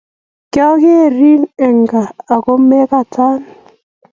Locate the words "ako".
2.35-2.53